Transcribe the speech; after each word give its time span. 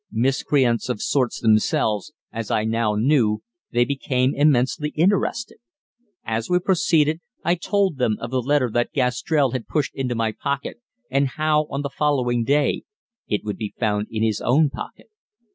Miscreants 0.11 0.89
of 0.89 0.99
sorts 0.99 1.39
themselves, 1.39 2.11
as 2.33 2.49
I 2.49 2.63
now 2.63 2.95
knew, 2.95 3.43
they 3.69 3.85
became 3.85 4.33
immensely 4.33 4.89
interested. 4.95 5.59
As 6.23 6.49
we 6.49 6.57
proceeded 6.57 7.19
I 7.45 7.53
told 7.53 7.97
them 7.97 8.17
of 8.19 8.31
the 8.31 8.41
letter 8.41 8.71
that 8.71 8.93
Gastrell 8.93 9.51
had 9.51 9.67
pushed 9.67 9.93
into 9.93 10.15
my 10.15 10.31
pocket, 10.31 10.81
and 11.11 11.27
how, 11.27 11.67
on 11.69 11.83
the 11.83 11.89
following 11.95 12.43
day, 12.43 12.81
it 13.27 13.43
would 13.43 13.57
be 13.57 13.75
found 13.79 14.07
in 14.09 14.23
his 14.23 14.41
own 14.41 14.71
pocket. 14.71 15.11